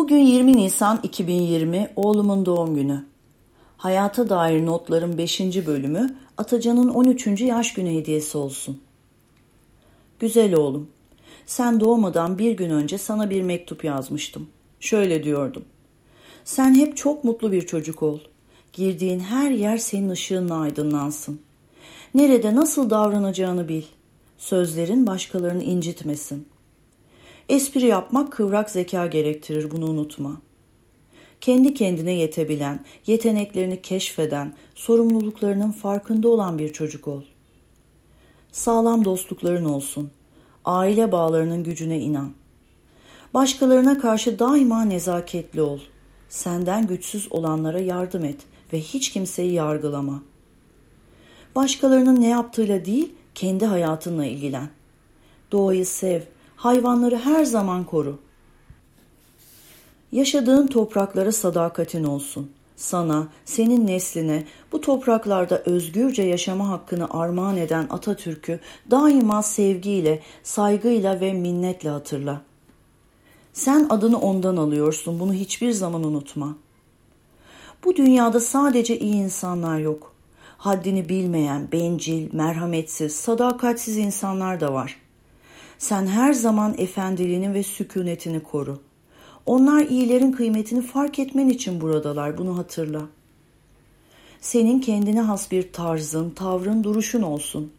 [0.00, 3.04] Bugün 20 Nisan 2020 oğlumun doğum günü.
[3.76, 5.40] Hayata dair notların 5.
[5.66, 7.40] bölümü Atacan'ın 13.
[7.40, 8.80] yaş günü hediyesi olsun.
[10.18, 10.88] Güzel oğlum,
[11.46, 14.48] sen doğmadan bir gün önce sana bir mektup yazmıştım.
[14.80, 15.64] Şöyle diyordum.
[16.44, 18.18] Sen hep çok mutlu bir çocuk ol.
[18.72, 21.40] Girdiğin her yer senin ışığınla aydınlansın.
[22.14, 23.84] Nerede nasıl davranacağını bil.
[24.38, 26.46] Sözlerin başkalarını incitmesin.
[27.50, 30.36] Espri yapmak kıvrak zeka gerektirir bunu unutma.
[31.40, 37.22] Kendi kendine yetebilen, yeteneklerini keşfeden, sorumluluklarının farkında olan bir çocuk ol.
[38.52, 40.10] Sağlam dostlukların olsun.
[40.64, 42.32] Aile bağlarının gücüne inan.
[43.34, 45.78] Başkalarına karşı daima nezaketli ol.
[46.28, 48.40] Senden güçsüz olanlara yardım et
[48.72, 50.22] ve hiç kimseyi yargılama.
[51.56, 54.68] Başkalarının ne yaptığıyla değil, kendi hayatınla ilgilen.
[55.52, 56.20] Doğayı sev,
[56.60, 58.18] hayvanları her zaman koru.
[60.12, 62.50] Yaşadığın topraklara sadakatin olsun.
[62.76, 71.32] Sana, senin nesline bu topraklarda özgürce yaşama hakkını armağan eden Atatürk'ü daima sevgiyle, saygıyla ve
[71.32, 72.42] minnetle hatırla.
[73.52, 76.56] Sen adını ondan alıyorsun, bunu hiçbir zaman unutma.
[77.84, 80.14] Bu dünyada sadece iyi insanlar yok.
[80.58, 85.09] Haddini bilmeyen, bencil, merhametsiz, sadakatsiz insanlar da var.''
[85.80, 88.78] Sen her zaman efendiliğini ve sükunetini koru.
[89.46, 93.02] Onlar iyilerin kıymetini fark etmen için buradalar, bunu hatırla.
[94.40, 97.72] Senin kendine has bir tarzın, tavrın, duruşun olsun.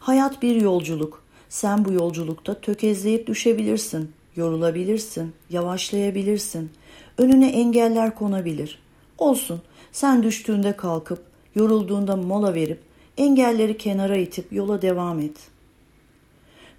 [0.00, 1.22] Hayat bir yolculuk.
[1.48, 6.70] Sen bu yolculukta tökezleyip düşebilirsin, yorulabilirsin, yavaşlayabilirsin.
[7.18, 8.78] Önüne engeller konabilir.
[9.18, 11.22] Olsun, sen düştüğünde kalkıp,
[11.54, 12.80] yorulduğunda mola verip,
[13.16, 15.51] engelleri kenara itip yola devam et.''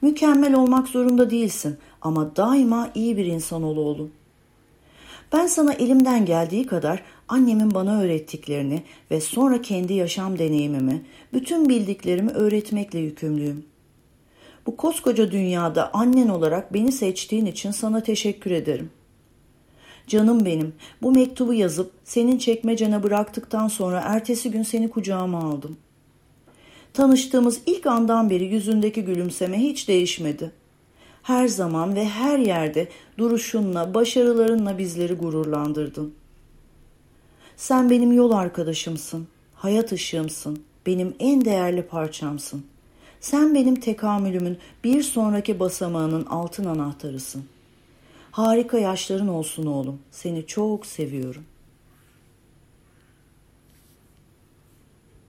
[0.04, 4.12] Mükemmel olmak zorunda değilsin ama daima iyi bir insan ol oğlum.
[5.34, 11.02] Ben sana elimden geldiği kadar annemin bana öğrettiklerini ve sonra kendi yaşam deneyimimi,
[11.34, 13.66] bütün bildiklerimi öğretmekle yükümlüyüm.
[14.66, 18.90] Bu koskoca dünyada annen olarak beni seçtiğin için sana teşekkür ederim.
[20.08, 25.83] Canım benim, bu mektubu yazıp senin çekmecene bıraktıktan sonra ertesi gün seni kucağıma aldım.''
[26.94, 30.52] Tanıştığımız ilk andan beri yüzündeki gülümseme hiç değişmedi.
[31.24, 32.88] Her zaman ve her yerde
[33.18, 36.14] duruşunla, başarılarınla bizleri gururlandırdın.
[37.58, 42.66] Sen benim yol arkadaşımsın, hayat ışığımsın, benim en değerli parçamsın.
[43.22, 47.44] Sen benim tekamülümün bir sonraki basamağının altın anahtarısın.
[48.32, 50.00] Harika yaşların olsun oğlum.
[50.12, 51.44] Seni çok seviyorum.